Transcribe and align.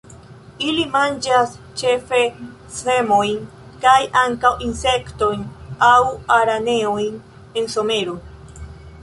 Ili 0.67 0.83
manĝas 0.93 1.51
ĉefe 1.81 2.21
semojn, 2.77 3.37
kaj 3.85 3.93
ankaŭ 4.23 4.53
insektojn 4.69 5.45
aŭ 5.93 6.03
araneojn 6.41 7.23
en 7.63 7.71
somero. 7.77 8.19